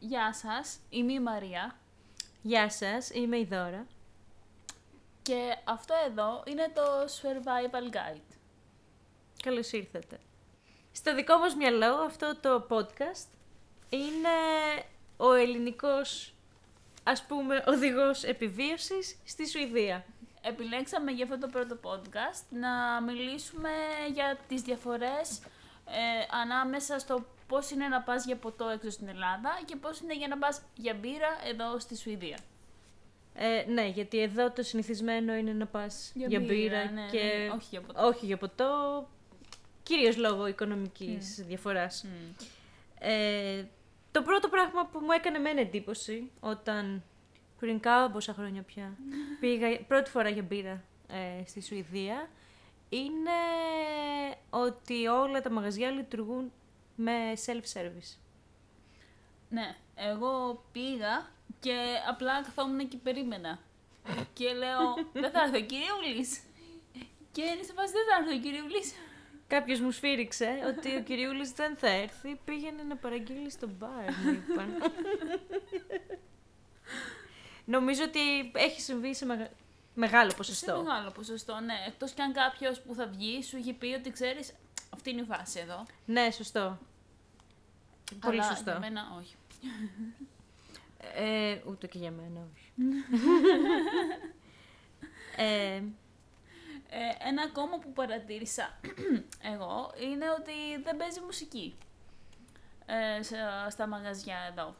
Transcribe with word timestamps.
Γεια 0.00 0.32
σας, 0.34 0.78
είμαι 0.90 1.12
η 1.12 1.20
Μαρία 1.20 1.76
Γεια 2.42 2.70
σας, 2.70 3.10
είμαι 3.10 3.38
η 3.38 3.44
Δώρα. 3.44 3.86
και 5.22 5.56
αυτό 5.64 5.94
εδώ 6.06 6.42
είναι 6.46 6.72
το 6.74 6.82
Survival 7.22 7.94
Guide. 7.94 8.36
Καλώς 9.42 9.72
ήρθατε. 9.72 10.20
Στο 10.92 11.14
δικό 11.14 11.38
μας 11.38 11.54
μυαλό 11.54 11.94
αυτό 11.94 12.36
το 12.40 12.66
podcast 12.70 13.28
είναι 13.88 14.28
ο 15.16 15.32
ελληνικός, 15.32 16.34
ας 17.02 17.22
πούμε, 17.22 17.64
οδηγός 17.66 18.24
επιβίωσης 18.24 19.18
στη 19.24 19.48
Σουηδία. 19.48 20.04
Επιλέξαμε 20.42 21.10
για 21.10 21.24
αυτό 21.24 21.38
το 21.38 21.48
πρώτο 21.48 21.78
podcast 21.82 22.44
να 22.50 23.00
μιλήσουμε 23.00 23.70
για 24.12 24.38
τις 24.48 24.62
διαφορές 24.62 25.38
ε, 25.86 26.36
ανάμεσα 26.42 26.98
στο 26.98 27.24
πώς 27.48 27.70
είναι 27.70 27.88
να 27.88 28.00
πας 28.00 28.24
για 28.24 28.36
ποτό 28.36 28.68
έξω 28.68 28.90
στην 28.90 29.08
Ελλάδα 29.08 29.60
και 29.64 29.76
πώς 29.76 30.00
είναι 30.00 30.14
για 30.14 30.28
να 30.28 30.38
πας 30.38 30.62
για 30.74 30.94
μπύρα 30.94 31.38
εδώ 31.48 31.78
στη 31.78 31.96
Σουηδία. 31.96 32.38
Ε, 33.34 33.64
ναι, 33.68 33.86
γιατί 33.86 34.20
εδώ 34.20 34.50
το 34.50 34.62
συνηθισμένο 34.62 35.34
είναι 35.34 35.52
να 35.52 35.66
πας 35.66 36.12
για, 36.14 36.40
μπύρα, 36.40 36.90
ναι, 36.90 37.06
και 37.10 37.18
ναι, 37.18 37.50
όχι 37.54 37.66
για 37.70 37.80
ποτό. 37.80 38.06
όχι 38.06 38.26
για 38.26 38.36
ποτό, 38.36 39.08
κυρίως 39.82 40.16
λόγω 40.16 40.46
οικονομικής 40.46 41.44
διαφοράς. 41.46 42.04
Μμ. 42.04 42.44
Ε, 42.98 43.66
το 44.10 44.22
πρώτο 44.22 44.48
πράγμα 44.48 44.86
που 44.86 44.98
μου 44.98 45.10
έκανε 45.10 45.36
εμένα 45.36 45.60
εντύπωση 45.60 46.30
όταν 46.40 47.02
πριν 47.58 47.80
κάμποσα 47.80 48.32
χρόνια 48.32 48.62
πια 48.62 48.96
πήγα 49.40 49.80
πρώτη 49.88 50.10
φορά 50.10 50.28
για 50.28 50.42
μπύρα 50.42 50.84
ε, 51.08 51.46
στη 51.46 51.62
Σουηδία 51.62 52.28
είναι 52.88 53.30
ότι 54.50 55.06
όλα 55.06 55.40
τα 55.40 55.50
μαγαζιά 55.50 55.90
λειτουργούν 55.90 56.52
με 57.00 57.32
self-service. 57.46 58.16
Ναι, 59.48 59.76
εγώ 59.94 60.64
πήγα 60.72 61.26
και 61.60 61.76
απλά 62.08 62.42
καθόμουν 62.42 62.88
και 62.88 62.96
περίμενα. 62.96 63.58
και 64.32 64.52
λέω, 64.52 64.94
δεν 65.12 65.30
θα 65.30 65.42
έρθει 65.42 65.56
ο 65.56 65.60
κυριούλης. 65.66 66.40
και 67.32 67.42
είναι 67.42 67.62
σε 67.62 67.72
φάση, 67.72 67.92
δεν 67.92 68.04
θα 68.10 68.16
έρθει 68.22 68.36
ο 68.38 68.40
κυριούλης. 68.50 68.92
Κάποιος 69.46 69.80
μου 69.80 69.90
σφύριξε 69.90 70.58
ότι 70.66 70.96
ο 70.96 71.02
κυριούλης 71.02 71.52
δεν 71.52 71.76
θα 71.76 71.88
έρθει, 71.88 72.40
πήγαινε 72.44 72.82
να 72.82 72.96
παραγγείλει 72.96 73.50
στο 73.50 73.66
μπαρ, 73.68 74.12
μου 74.24 74.30
είπαν. 74.30 74.74
Νομίζω 77.64 78.02
ότι 78.04 78.20
έχει 78.54 78.80
συμβεί 78.80 79.14
σε 79.14 79.24
μεγα- 79.24 79.50
μεγάλο 79.94 80.30
Σε 80.30 80.36
ποσοστό. 80.36 80.82
μεγάλο 80.82 81.10
ποσοστό, 81.10 81.60
ναι. 81.60 81.74
Εκτός 81.86 82.12
κι 82.12 82.20
αν 82.20 82.32
κάποιος 82.32 82.80
που 82.80 82.94
θα 82.94 83.06
βγει 83.06 83.42
σου 83.42 83.56
είχε 83.56 83.72
πει 83.72 83.86
ότι 83.86 84.10
ξέρεις, 84.10 84.52
αυτή 84.90 85.10
είναι 85.10 85.20
η 85.20 85.24
φάση 85.24 85.58
εδώ. 85.60 85.86
Ναι, 86.06 86.30
σωστό. 86.30 86.78
Πολύ 88.20 88.40
Αλλά 88.40 88.48
σωστό. 88.48 88.70
Για 88.70 88.78
μένα 88.78 89.02
όχι. 89.18 89.36
Ε, 91.14 91.60
ούτε 91.66 91.86
και 91.86 91.98
για 91.98 92.10
μένα, 92.10 92.40
όχι. 92.52 92.72
ε, 95.36 95.82
Ε, 96.90 97.28
ένα 97.28 97.42
ακόμα 97.42 97.78
που 97.78 97.92
παρατήρησα 97.92 98.78
εγώ 99.54 99.92
είναι 100.00 100.24
ότι 100.38 100.82
δεν 100.84 100.96
παίζει 100.96 101.20
μουσική 101.20 101.76
ε, 102.86 103.22
σε- 103.22 103.70
στα 103.70 103.86
μαγαζιά 103.86 104.36
εδώ. 104.50 104.74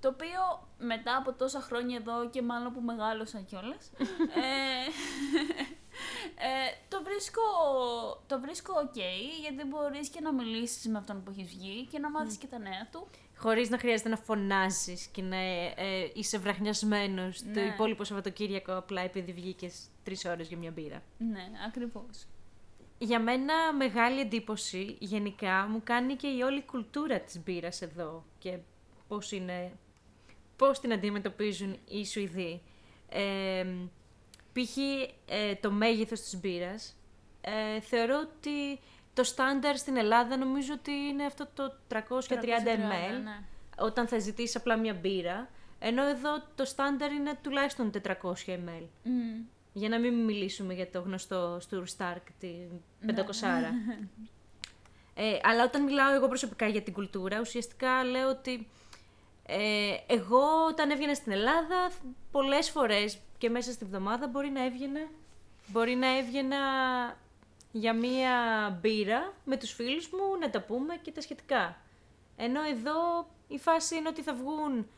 Το 0.00 0.08
οποίο 0.08 0.68
μετά 0.78 1.16
από 1.16 1.32
τόσα 1.32 1.60
χρόνια 1.60 1.96
εδώ 1.96 2.30
και 2.30 2.42
μάλλον 2.42 2.72
που 2.72 2.80
μεγάλωσα 2.80 3.40
κιόλας, 3.40 3.90
ε, 4.44 4.84
ε, 6.48 6.70
το 6.98 7.04
βρίσκω, 7.04 7.42
το 8.26 8.40
βρίσκω 8.40 8.72
ok 8.76 8.98
γιατί 9.40 9.64
μπορείς 9.68 10.08
και 10.08 10.20
να 10.20 10.32
μιλήσεις 10.32 10.86
με 10.86 10.98
αυτόν 10.98 11.22
που 11.22 11.30
έχεις 11.30 11.48
βγει 11.48 11.86
και 11.86 11.98
να 11.98 12.10
μάθεις 12.10 12.36
και 12.36 12.46
τα 12.46 12.58
νέα 12.58 12.88
του. 12.92 13.06
χωρίς 13.36 13.68
να 13.70 13.78
χρειάζεται 13.78 14.08
να 14.08 14.16
φωνάζεις 14.16 15.06
και 15.06 15.22
να 15.22 15.36
ε, 15.36 15.72
ε, 15.76 16.10
είσαι 16.14 16.38
βραχνιασμένος 16.38 17.38
το 17.42 17.48
Ναι. 17.60 17.60
υπόλοιπο 17.60 18.04
Σαββατοκύριακο 18.04 18.76
απλά 18.76 19.00
επειδή 19.02 19.32
βγήκες 19.32 19.86
τρεις 20.04 20.24
ώρες 20.24 20.48
για 20.48 20.56
μια 20.56 20.70
μπύρα. 20.70 21.02
Ναι, 21.18 21.44
ακριβώς. 21.66 22.26
Για 22.98 23.20
μένα 23.20 23.72
μεγάλη 23.72 24.20
εντύπωση 24.20 24.96
γενικά 24.98 25.66
μου 25.70 25.80
κάνει 25.84 26.14
και 26.14 26.26
η 26.26 26.40
όλη 26.42 26.62
κουλτούρα 26.62 27.20
της 27.20 27.42
μπύρας 27.42 27.82
εδώ 27.82 28.24
και 28.38 28.58
πώς 29.08 29.32
είναι, 29.32 29.72
πώς 30.56 30.80
την 30.80 30.92
αντιμετωπίζουν 30.92 31.78
οι 31.88 32.06
Σουηδοί. 32.06 32.62
Ε, 33.08 33.66
π.χ. 34.52 34.76
ε, 35.26 35.54
το 35.54 35.70
μέγεθος 35.70 36.20
της 36.20 36.40
μπύρας. 36.40 36.96
Ε, 37.40 37.80
θεωρώ 37.80 38.18
ότι 38.18 38.80
το 39.14 39.24
στάνταρ 39.24 39.76
στην 39.76 39.96
Ελλάδα 39.96 40.36
νομίζω 40.36 40.72
ότι 40.72 40.90
είναι 40.90 41.24
αυτό 41.24 41.48
το 41.54 41.76
330 41.88 41.94
ml 41.94 43.22
ναι. 43.24 43.42
όταν 43.78 44.08
θα 44.08 44.18
ζητήσεις 44.18 44.56
απλά 44.56 44.76
μια 44.76 44.94
μπύρα. 44.94 45.50
Ενώ 45.78 46.06
εδώ 46.06 46.42
το 46.54 46.64
στάνταρ 46.64 47.12
είναι 47.12 47.38
τουλάχιστον 47.42 47.90
400 48.02 48.12
ml. 48.46 48.86
Μμ. 49.02 49.42
Για 49.72 49.88
να 49.88 49.98
μην 49.98 50.14
μιλήσουμε 50.24 50.74
για 50.74 50.90
το 50.90 51.00
γνωστό 51.00 51.58
Στουρ 51.60 51.86
Στάρκ, 51.86 52.26
την 52.38 52.68
500 53.06 53.10
ε, 55.14 55.38
αλλά 55.42 55.64
όταν 55.64 55.82
μιλάω 55.82 56.14
εγώ 56.14 56.28
προσωπικά 56.28 56.66
για 56.66 56.82
την 56.82 56.92
κουλτούρα, 56.92 57.40
ουσιαστικά 57.40 58.04
λέω 58.04 58.28
ότι 58.28 58.68
ε, 59.50 59.96
εγώ 60.06 60.64
όταν 60.68 60.90
έβγαινα 60.90 61.14
στην 61.14 61.32
Ελλάδα, 61.32 61.90
πολλές 62.30 62.70
φορές 62.70 63.18
και 63.38 63.50
μέσα 63.50 63.72
στη 63.72 63.84
βδομάδα 63.84 64.26
μπορεί 64.26 64.48
να 64.50 64.64
έβγαινα, 64.64 65.00
μπορεί 65.66 65.94
να 65.94 66.16
έβγαινα 66.18 66.56
για 67.72 67.92
μία 67.94 68.32
μπύρα 68.80 69.32
με 69.44 69.56
τους 69.56 69.72
φίλους 69.72 70.08
μου, 70.10 70.38
να 70.40 70.50
τα 70.50 70.60
πούμε 70.62 70.96
και 71.02 71.10
τα 71.10 71.20
σχετικά. 71.20 71.76
Ενώ 72.36 72.62
εδώ 72.62 73.28
η 73.48 73.58
φάση 73.58 73.96
είναι 73.96 74.08
ότι 74.08 74.22
θα 74.22 74.34
βγουν 74.34 74.88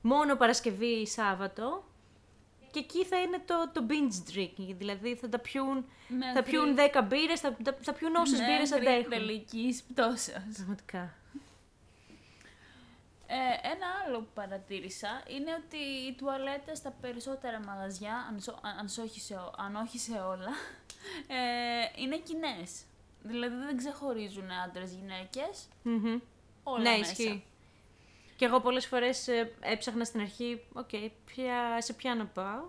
μόνο 0.00 0.36
Παρασκευή 0.36 0.86
ή 1.00 1.06
Σάββατο 1.06 1.84
και 2.70 2.78
εκεί 2.78 3.04
θα 3.04 3.20
είναι 3.20 3.42
το, 3.46 3.70
το 3.72 3.86
binge 3.88 4.34
drinking, 4.36 4.74
δηλαδή 4.78 5.14
θα 5.14 5.28
τα 5.28 5.38
πιούν, 5.38 5.84
Με 6.08 6.32
θα 6.34 6.42
πιούν 6.42 6.76
10 6.92 7.04
μπύρες, 7.08 7.40
θα, 7.40 7.56
θα, 7.64 7.76
θα 7.80 7.92
πιούν 7.92 8.14
όσες 8.14 8.38
μπύρες 8.40 8.72
αντέχουν. 8.72 9.10
τελικής 9.10 9.82
πτώσεως. 9.82 10.42
Πραγματικά. 10.54 11.14
Ε, 13.32 13.68
ένα 13.68 13.86
άλλο 14.06 14.18
που 14.18 14.30
παρατήρησα 14.34 15.22
είναι 15.26 15.50
ότι 15.64 15.76
οι 15.76 16.14
τουαλέτες 16.14 16.78
στα 16.78 16.90
περισσότερα 17.00 17.60
μαγαζιά, 17.60 18.26
αν, 18.30 18.40
σο- 18.40 18.60
αν, 18.78 18.88
σ' 18.88 18.98
όχι 18.98 19.20
σε, 19.20 19.34
ό- 19.34 19.52
αν 19.58 19.76
όχι 19.76 19.98
σε 19.98 20.12
όλα, 20.12 20.50
ε, 21.36 22.02
είναι 22.02 22.16
κοινές. 22.18 22.82
Δηλαδή 23.22 23.56
δεν 23.56 23.76
ξεχωρίζουν 23.76 24.50
άντρες-γυναίκες, 24.64 25.68
Μμμ. 25.82 26.18
όλα 26.62 26.82
ναι, 26.90 26.98
μέσα. 26.98 27.10
ισχύει. 27.10 27.44
Και 28.36 28.44
εγώ 28.44 28.60
πολλές 28.60 28.86
φορές 28.86 29.28
ε, 29.28 29.52
έψαχνα 29.60 30.04
στην 30.04 30.20
αρχή, 30.20 30.60
οκ, 30.72 30.88
ποια, 31.24 31.80
σε 31.80 31.92
ποια 31.92 32.14
να 32.14 32.26
πάω. 32.26 32.62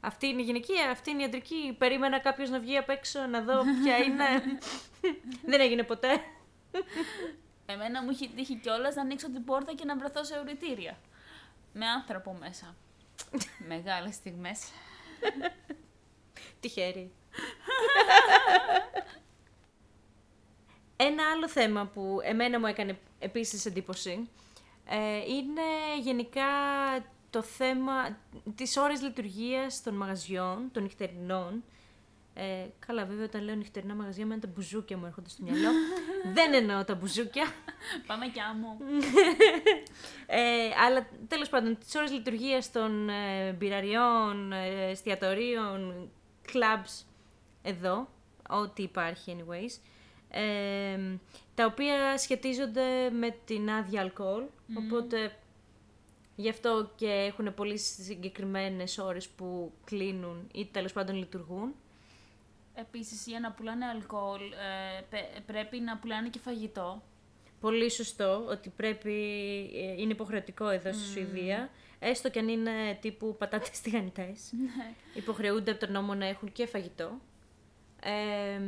Αυτή 0.00 0.26
είναι 0.26 0.40
η 0.40 0.44
γυναικεία, 0.44 0.90
αυτή 0.90 1.10
είναι 1.10 1.20
η 1.20 1.24
ιατρική. 1.24 1.74
Περίμενα 1.78 2.18
κάποιος 2.18 2.50
να 2.50 2.58
βγει 2.60 2.76
απ' 2.76 2.88
έξω 2.90 3.26
να 3.26 3.40
δω 3.42 3.62
ποια 3.82 3.96
είναι. 3.96 4.24
Δεν 5.50 5.60
έγινε 5.60 5.82
ποτέ. 5.82 6.20
Εμένα 7.66 8.02
μου 8.02 8.10
έχει 8.10 8.28
τύχει 8.28 8.54
κιόλας 8.54 8.94
να 8.94 9.02
ανοίξω 9.02 9.30
την 9.30 9.44
πόρτα 9.44 9.74
και 9.74 9.84
να 9.84 9.96
βρεθώ 9.96 10.24
σε 10.24 10.40
ουρητήρια. 10.40 10.98
Με 11.72 11.86
άνθρωπο 11.86 12.32
μέσα. 12.40 12.74
Μεγάλες 13.68 14.14
στιγμές. 14.14 14.70
Τυχαίρι. 16.60 17.12
Ένα 20.96 21.30
άλλο 21.30 21.48
θέμα 21.48 21.86
που 21.86 22.18
εμένα 22.22 22.58
μου 22.58 22.66
έκανε 22.66 22.98
επίσης 23.18 23.66
εντύπωση 23.66 24.28
ε, 24.88 25.16
είναι 25.16 25.62
γενικά 26.00 26.44
το 27.30 27.42
θέμα 27.42 28.18
της 28.54 28.76
ώρες 28.76 29.02
λειτουργίας 29.02 29.82
των 29.82 29.94
μαγαζιών, 29.94 30.68
των 30.72 30.82
νυχτερινών. 30.82 31.64
Ε, 32.38 32.66
καλά, 32.86 33.04
βέβαια, 33.04 33.24
όταν 33.24 33.42
λέω 33.42 33.54
νυχτερινά 33.54 33.94
μαγαζιά, 33.94 34.26
με 34.26 34.38
τα 34.38 34.48
μπουζούκια 34.54 34.96
μου 34.96 35.06
έρχονται 35.06 35.28
στο 35.28 35.42
μυαλό. 35.42 35.68
Δεν 36.36 36.54
εννοώ 36.54 36.84
τα 36.84 36.94
μπουζούκια. 36.94 37.46
Πάμε 38.06 38.26
κι 38.26 38.40
άμμο. 38.40 38.76
Ε, 40.28 40.68
αλλά 40.86 41.08
τέλος 41.28 41.48
πάντων, 41.48 41.78
τις 41.78 41.94
ώρες 41.94 42.10
λειτουργίας 42.10 42.72
των 42.72 43.08
ε, 43.08 43.52
μπειραριών, 43.52 44.52
ε, 44.52 44.90
εστιατορίων, 44.90 46.10
clubs 46.52 47.04
εδώ, 47.62 48.08
ό,τι 48.48 48.82
υπάρχει 48.82 49.36
anyways, 49.38 49.80
ε, 50.30 50.98
τα 51.54 51.64
οποία 51.64 52.18
σχετίζονται 52.18 53.10
με 53.10 53.36
την 53.44 53.70
άδεια 53.70 54.00
αλκοόλ, 54.00 54.42
οπότε 54.76 55.36
γι' 56.36 56.48
αυτό 56.48 56.90
και 56.96 57.06
έχουν 57.06 57.54
πολύ 57.54 57.78
συγκεκριμένες 57.78 58.98
ώρες 58.98 59.28
που 59.28 59.72
κλείνουν 59.84 60.48
ή 60.52 60.66
τέλος 60.72 60.92
πάντων 60.92 61.16
λειτουργούν. 61.16 61.74
Επίσης, 62.78 63.26
για 63.26 63.40
να 63.40 63.52
πουλάνε 63.52 63.84
αλκοόλ, 63.86 64.40
ε, 64.40 65.00
πε- 65.10 65.40
πρέπει 65.46 65.80
να 65.80 65.96
πουλάνε 65.98 66.28
και 66.28 66.38
φαγητό. 66.38 67.02
Πολύ 67.60 67.90
σωστό 67.90 68.44
ότι 68.48 68.68
πρέπει, 68.76 69.12
ε, 69.74 70.00
είναι 70.02 70.12
υποχρεωτικό 70.12 70.68
εδώ 70.68 70.92
στη 70.92 71.04
Σουηδία, 71.04 71.70
έστω 71.98 72.30
και 72.30 72.38
αν 72.38 72.48
είναι 72.48 72.98
τύπου 73.00 73.36
πατάτες 73.38 73.80
τηγανιτές. 73.80 74.52
Υποχρεούνται 75.14 75.70
από 75.70 75.80
τον 75.80 75.92
νόμο 75.92 76.14
να 76.14 76.26
έχουν 76.26 76.52
και 76.52 76.66
φαγητό. 76.66 77.20
Ε, 78.02 78.60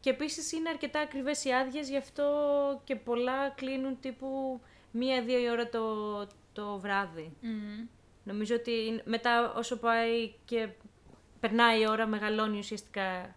και 0.00 0.10
επίσης 0.10 0.52
είναι 0.52 0.68
αρκετά 0.68 1.00
ακριβές 1.00 1.44
οι 1.44 1.52
άδειες, 1.52 1.88
γι' 1.88 1.96
αυτό 1.96 2.26
και 2.84 2.96
πολλά 2.96 3.48
κλείνουν 3.50 4.00
τύπου 4.00 4.60
μία-δύο 4.90 5.38
η 5.38 5.50
ώρα 5.50 5.68
το, 5.68 6.26
το 6.52 6.78
βράδυ. 6.78 7.32
Μμμ. 7.40 7.86
Νομίζω 8.24 8.54
ότι 8.54 9.00
μετά 9.04 9.52
όσο 9.54 9.76
πάει 9.76 10.32
και 10.44 10.68
περνάει 11.40 11.80
η 11.80 11.88
ώρα 11.88 12.06
μεγαλώνει 12.06 12.58
ουσιαστικά 12.58 13.34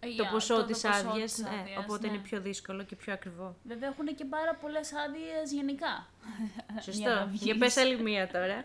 το 0.00 0.10
Για 0.10 0.28
ποσό 0.30 0.64
της 0.64 0.80
ποσό 0.80 1.08
άδειας, 1.08 1.32
της 1.32 1.42
ναι, 1.42 1.48
άδειας, 1.60 1.78
οπότε 1.78 2.06
ναι. 2.06 2.12
είναι 2.12 2.22
πιο 2.22 2.40
δύσκολο 2.40 2.82
και 2.82 2.96
πιο 2.96 3.12
ακριβό. 3.12 3.56
Βέβαια 3.62 3.88
έχουν 3.88 4.14
και 4.14 4.24
πάρα 4.24 4.54
πολλές 4.54 4.92
άδειες 4.92 5.52
γενικά. 5.52 6.06
Για 6.56 6.74
να 6.74 6.80
Σωστό. 6.80 7.26
βγεις. 7.28 7.42
Για 7.42 7.56
πες 7.58 7.76
άλλη 7.76 8.02
μία 8.02 8.28
τώρα. 8.28 8.64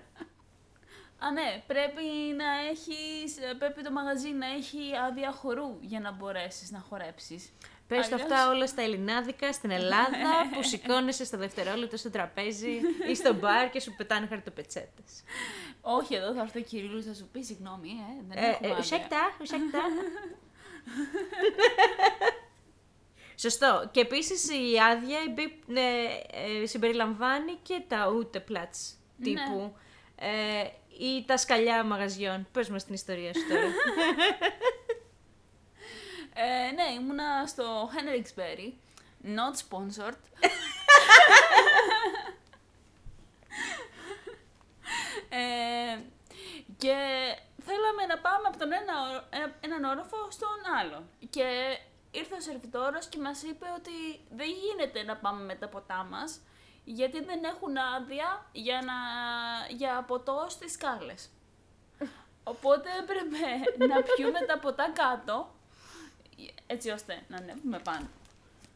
Α, 1.22 1.32
ναι, 1.32 1.64
πρέπει 1.68 2.04
να 2.38 2.50
έχεις, 2.70 3.36
πρέπει 3.60 3.84
το 3.84 3.92
μαγαζί 3.92 4.30
να 4.30 4.48
έχει 4.48 4.80
άδεια 5.08 5.32
χορού 5.32 5.78
για 5.82 6.00
να 6.00 6.12
μπορέσεις 6.12 6.72
να 6.72 6.80
χορέψεις. 6.80 7.52
Πες 7.90 8.10
το 8.10 8.16
Αλλιώς- 8.16 8.32
αυτά 8.32 8.50
όλα 8.50 8.68
στα 8.68 8.82
ελληνάδικα, 8.82 9.54
στην 9.54 9.72
Ελλάδα, 9.72 10.10
που 10.54 10.64
σηκώνεσαι 10.64 11.26
στο 11.26 11.38
δευτερόλεπτο 11.38 11.98
στο 11.98 12.10
τραπέζι 12.10 12.80
ή 13.10 13.16
στο 13.16 13.34
μπαρ 13.34 13.70
και 13.70 13.80
σου 13.80 13.94
πετάνε 13.98 14.28
χαρτοπετσέτες. 14.28 15.24
Όχι, 15.82 16.16
εδώ 16.16 16.34
θα 16.34 16.42
έρθει 16.42 16.60
ο 16.60 16.62
Κυρίλλος 16.62 17.06
θα 17.06 17.14
σου 17.14 17.30
πει 17.32 17.42
συγγνώμη, 17.42 17.90
ε, 17.90 18.24
δεν 18.28 18.38
Ε, 18.44 18.48
έχουμε 18.48 18.68
ε, 18.68 18.72
άδεια. 18.72 18.78
ουσιακτά, 18.84 19.36
ουσιακτά. 19.42 19.80
Σωστό. 23.36 23.90
Και 23.92 24.00
επίσης 24.00 24.50
η 24.50 24.80
άδεια 24.92 25.18
εμπίπ- 25.28 25.70
ε, 25.78 25.82
ε, 26.62 26.66
συμπεριλαμβάνει 26.66 27.58
και 27.64 27.82
τα 27.88 28.10
ούτε 28.18 28.40
πλάτς 28.40 28.94
τύπου. 29.24 29.76
Ε, 30.16 30.64
ή 31.02 31.26
τα 31.26 31.38
σκαλιά 31.38 31.84
μαγαζιών. 31.84 32.48
Πες 32.52 32.70
μας 32.70 32.86
την 32.86 32.94
ιστορία 32.94 33.34
σου 33.34 33.48
τώρα. 33.50 33.62
Ε, 36.69 36.71
ναι, 36.71 36.94
ήμουνα 37.01 37.45
στο 37.48 37.89
Henriksberry, 37.94 38.74
not 39.24 39.56
sponsored. 39.63 40.18
ε, 45.30 46.00
και 46.77 46.95
θέλαμε 47.66 48.06
να 48.07 48.18
πάμε 48.18 48.48
από 48.48 48.57
τον 48.57 48.71
ένα, 48.74 48.94
όρο- 49.10 49.25
ε, 49.30 49.66
έναν 49.66 49.83
όροφο 49.83 50.31
στον 50.31 50.60
άλλο. 50.80 51.04
Και 51.30 51.77
ήρθε 52.12 52.36
ο 52.36 52.39
σερβιτόρος 52.42 53.07
και 53.07 53.18
μας 53.19 53.44
είπε 53.44 53.66
ότι 53.77 54.19
δεν 54.30 54.48
γίνεται 54.50 55.04
να 55.04 55.16
πάμε 55.18 55.44
με 55.44 55.56
τα 55.56 55.68
ποτά 55.68 56.07
μας, 56.10 56.39
γιατί 56.83 57.24
δεν 57.24 57.44
έχουν 57.44 57.77
άδεια 57.77 58.45
για, 58.51 58.81
να, 58.86 58.94
για 59.75 60.04
ποτό 60.07 60.45
στις 60.50 60.71
σκάλες. 60.74 61.30
Οπότε 62.44 62.89
έπρεπε 63.00 63.48
να 63.94 64.01
πιούμε 64.01 64.39
τα 64.48 64.60
ποτά 64.60 64.92
κάτω, 64.92 65.54
έτσι 66.68 66.90
ώστε 66.90 67.22
να 67.28 67.38
ανέβουμε 67.38 67.80
πάνω. 67.80 68.10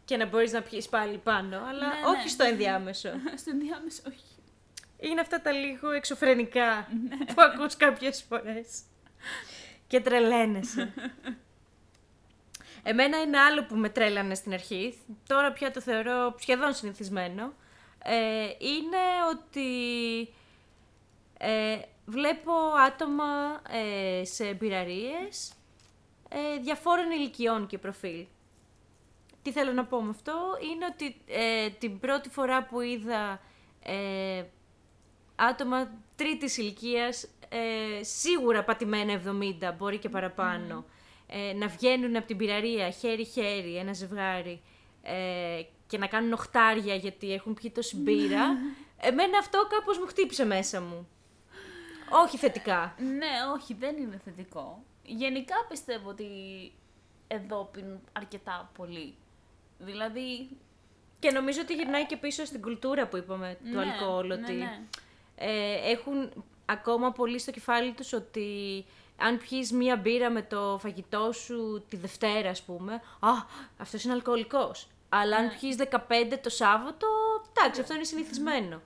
και 0.06 0.18
να 0.18 0.26
μπορείς 0.26 0.52
να 0.52 0.62
πιεις 0.62 0.90
πάλι 0.90 1.18
πάνω, 1.18 1.58
αλλά 1.58 1.88
Ναι, 1.88 2.06
όχι 2.06 2.24
ναι. 2.24 2.30
στο 2.30 2.44
ενδιάμεσο. 2.44 3.10
Στον 3.42 3.60
διάμεσο, 3.60 4.02
όχι. 4.08 4.24
Είναι 5.00 5.22
αυτά 5.22 5.42
τα 5.42 5.52
λίγο 5.52 5.90
εξωφρενικά 5.92 6.88
που 7.28 7.42
ακούς 7.42 7.76
κάποιες 7.78 8.24
φορές. 8.30 8.82
Και 9.88 10.02
τρελαίνεσαι. 10.02 10.94
Εμένα 12.84 13.22
είναι 13.22 13.40
άλλο 13.40 13.66
που 13.66 13.76
με 13.76 13.90
τρέλανε 13.90 14.36
στην 14.36 14.54
αρχή, 14.54 14.98
τώρα 15.28 15.52
πια 15.52 15.72
το 15.72 15.82
θεωρώ 15.82 16.36
σχεδόν 16.40 16.74
συνηθισμένο, 16.74 17.54
ε, 18.04 18.44
είναι 18.58 18.98
ότι 19.32 19.70
ε, 21.38 21.80
βλέπω 22.06 22.52
άτομα 22.88 23.62
ε, 23.70 24.26
σε 24.26 24.54
μπειραρίες 24.54 25.54
ε, 26.34 26.60
διαφόρων 26.60 27.12
ηλικιών 27.12 27.68
και 27.68 27.78
προφίλ. 27.78 28.26
Τι 29.42 29.52
θέλω 29.52 29.72
να 29.72 29.86
πω 29.86 30.02
με 30.02 30.10
αυτό 30.10 30.34
είναι 30.74 30.86
ότι 30.86 31.16
ε, 31.28 31.70
την 31.70 32.00
πρώτη 32.00 32.30
φορά 32.30 32.64
που 32.64 32.82
είδα 32.82 33.42
ε, 33.84 34.44
άτομα 35.36 35.92
τρίτης 36.16 36.58
ηλικίας, 36.58 37.28
ε, 37.50 38.04
σίγουρα 38.04 38.64
πατημένα 38.64 39.22
70, 39.70 39.74
μπορεί 39.78 39.98
και 39.98 40.10
παραπάνω, 40.10 40.86
ε, 41.28 41.54
να 41.54 41.68
βγαίνουν 41.68 42.16
από 42.16 42.28
την 42.28 42.38
πυραρία 42.38 42.90
χέρι-χέρι, 42.90 43.78
ένα 43.78 43.94
ζευγάρι, 43.94 44.62
ε, 45.02 45.62
και 45.88 45.98
να 45.98 46.08
κάνουν 46.08 46.34
οχτάρια 46.34 46.96
γιατί 46.96 47.34
έχουν 47.34 47.54
πιει 47.54 47.72
τόση 47.72 47.98
μπύρα, 47.98 48.58
εμένα 49.10 49.38
αυτό 49.38 49.68
κάπως 49.70 49.98
μου 49.98 50.06
χτύπησε 50.06 50.46
μέσα 50.46 50.82
μου. 50.82 51.08
Όχι 52.26 52.38
θετικά. 52.38 52.96
Ναι, 52.98 53.32
όχι, 53.56 53.74
δεν 53.74 53.98
είναι 53.98 54.22
θετικό. 54.26 54.84
Γενικά 55.06 55.56
πιστεύω 55.70 56.10
ότι 56.10 56.28
εδώ 57.28 57.70
πίνουν 57.72 58.00
αρκετά 58.14 58.72
πολύ. 58.78 59.16
Δηλαδή, 59.78 60.50
Και 61.20 61.32
νομίζω 61.32 61.62
ότι 61.62 61.74
γυρνάει 61.74 62.06
και 62.06 62.18
πίσω 62.18 62.46
στην 62.46 62.62
κουλτούρα 62.62 63.08
που 63.08 63.18
είπαμε 63.18 63.58
του 63.64 63.70
ναι, 63.76 63.80
αλκοόλ, 63.82 64.28
ναι, 64.28 64.34
ότι 64.34 64.54
ναι. 64.54 64.80
ε, 65.36 65.92
έχουν 65.92 66.32
ακόμα 66.66 67.12
πολύ 67.12 67.40
στο 67.40 67.52
κεφάλι 67.52 67.92
τους 67.92 68.14
ότι 68.14 68.86
αν 69.18 69.38
πιείς 69.38 69.72
μία 69.72 69.96
μπύρα 69.96 70.30
με 70.30 70.42
το 70.42 70.78
φαγητό 70.82 71.32
σου 71.32 71.86
τη 71.90 71.96
Δευτέρα, 71.98 72.50
ας 72.50 72.62
πούμε, 72.62 72.94
«Α, 73.20 73.30
αυτός 73.78 74.04
είναι 74.04 74.14
αλκοολικός». 74.14 74.88
Αλλά 75.10 75.38
αν 75.38 75.46
Ναι. 75.46 75.56
πιείς 75.60 75.76
15 75.76 76.38
το 76.38 76.50
Σάββατο, 76.50 77.08
εντάξει, 77.50 77.82
αυτό 77.82 77.94
είναι 77.94 78.04
συνηθισμένο. 78.04 78.82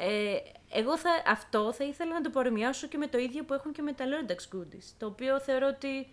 Ε, 0.00 0.36
εγώ 0.70 0.98
θα, 0.98 1.10
αυτό 1.26 1.72
θα 1.72 1.84
ήθελα 1.84 2.12
να 2.12 2.20
το 2.20 2.30
παρομοιάσω 2.30 2.86
και 2.86 2.98
με 2.98 3.06
το 3.06 3.18
ίδιο 3.18 3.44
που 3.44 3.54
έχουν 3.54 3.72
και 3.72 3.82
με 3.82 3.92
τα 3.92 4.04
Lordax 4.04 4.56
Goodies, 4.56 4.94
το 4.98 5.06
οποίο 5.06 5.40
θεωρώ 5.40 5.66
ότι 5.66 6.08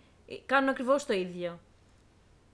κάνουν 0.46 0.68
ακριβώς 0.68 1.06
το 1.06 1.12
ίδιο. 1.12 1.60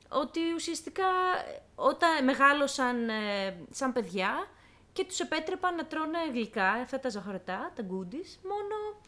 Ότι 0.08 0.40
ουσιαστικά 0.54 1.04
ε, 1.48 1.60
όταν 1.74 2.24
μεγάλωσαν 2.24 3.08
ε, 3.08 3.56
σαν 3.70 3.92
παιδιά 3.92 4.48
και 4.92 5.04
τους 5.04 5.20
επέτρεπαν 5.20 5.74
να 5.74 5.86
τρώνε 5.86 6.18
γλυκά, 6.32 6.70
αυτά 6.70 7.00
τα 7.00 7.08
ζαχαρωτά, 7.08 7.72
τα 7.74 7.82
goodies, 7.82 8.38
μόνο 8.42 9.00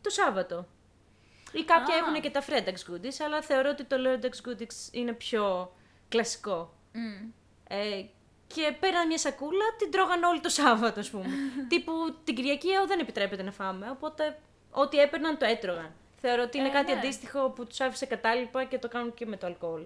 το 0.00 0.10
Σάββατο. 0.10 0.66
Ή 1.52 1.64
κάποια 1.64 1.94
Α. 1.94 1.98
έχουν 1.98 2.20
και 2.20 2.30
τα 2.30 2.44
Fredax 2.46 2.92
goodies, 2.92 3.24
αλλά 3.24 3.42
θεωρώ 3.42 3.70
ότι 3.70 3.84
το 3.84 3.96
Lordax 3.98 4.48
goodies 4.48 4.92
είναι 4.92 5.12
πιο 5.12 5.72
κλασικό. 6.08 6.74
Μμ. 6.92 7.30
Ε, 7.68 8.04
και 8.46 8.76
πέραν 8.80 9.06
μια 9.06 9.18
σακούλα, 9.18 9.64
την 9.78 9.90
τρώγαν 9.90 10.22
όλοι 10.22 10.40
το 10.40 10.48
Σάββατο, 10.48 11.00
ας 11.00 11.10
πούμε. 11.10 11.26
Τύπου 11.68 11.92
την 12.24 12.34
Κυριακή 12.34 12.68
ε, 12.68 12.86
δεν 12.86 12.98
επιτρέπεται 12.98 13.42
να 13.42 13.52
φάμε, 13.52 13.90
οπότε 13.90 14.38
ό,τι 14.70 14.98
έπαιρναν 14.98 15.38
το 15.38 15.44
έτρωγαν. 15.44 15.92
Θεωρώ 16.20 16.42
ότι 16.42 16.58
είναι 16.58 16.68
Ε, 16.68 16.70
κάτι 16.70 16.92
ναι. 16.92 16.98
αντίστοιχο 16.98 17.50
που 17.50 17.66
τους 17.66 17.80
άφησε 17.80 18.06
κατάλοιπα 18.06 18.64
και 18.64 18.78
το 18.78 18.88
κάνουν 18.88 19.14
και 19.14 19.26
με 19.26 19.36
το 19.36 19.46
αλκοόλ. 19.46 19.82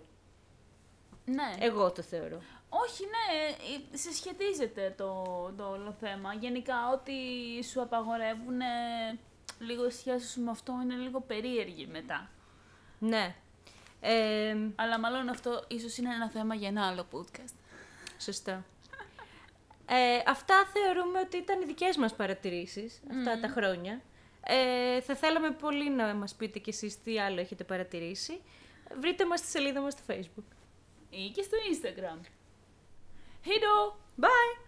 Ναι. 1.24 1.54
Εγώ 1.58 1.92
το 1.92 2.02
θεωρώ. 2.02 2.40
Όχι, 2.68 3.04
ναι, 3.04 3.46
ε, 3.74 3.96
συσχετίζεται 3.96 4.94
το, 4.96 5.24
το 5.56 5.68
όλο 5.68 5.94
θέμα. 6.00 6.34
Γενικά, 6.34 6.74
ό,τι 6.92 7.12
σου 7.64 7.82
απαγορεύουν 7.82 8.60
λίγο 9.58 9.86
η 9.86 9.90
σχέση 9.90 10.28
σου 10.28 10.40
με 10.40 10.50
αυτό 10.50 10.72
είναι 10.82 10.94
λίγο 10.94 11.20
περίεργη 11.20 11.86
μετά. 11.92 12.30
Ναι. 12.98 13.34
Ε, 14.00 14.56
Αλλά 14.74 14.98
μάλλον 14.98 15.28
αυτό 15.28 15.64
ίσως 15.68 15.96
είναι 15.96 16.14
ένα 16.14 16.30
θέμα 16.30 16.54
για 16.54 16.68
ένα 16.68 16.86
άλλο 16.86 17.06
podcast. 17.12 17.59
Σωστά. 18.20 18.64
Ε, 19.86 20.22
αυτά 20.26 20.66
θεωρούμε 20.72 21.20
ότι 21.20 21.36
ήταν 21.36 21.60
οι 21.60 21.64
δικές 21.64 21.96
μας 21.96 22.14
παρατηρήσεις 22.14 23.00
αυτά 23.10 23.40
τα 23.40 23.48
χρόνια. 23.48 24.00
Ε, 24.46 25.00
θα 25.00 25.14
θέλαμε 25.14 25.50
πολύ 25.50 25.90
να 25.90 26.14
μας 26.14 26.34
πείτε 26.34 26.58
κι 26.58 26.70
εσείς 26.70 27.02
τι 27.02 27.20
άλλο 27.20 27.40
έχετε 27.40 27.64
παρατηρήσει. 27.64 28.40
Βρείτε 29.00 29.26
μας 29.26 29.38
στη 29.38 29.48
σελίδα 29.48 29.80
μας 29.80 29.92
στο 29.92 30.02
facebook. 30.08 30.54
Ή 31.10 31.30
και 31.34 31.42
στο 31.42 31.56
Instagram. 31.72 32.20
Χίντο! 33.44 33.98
Bye! 34.20 34.59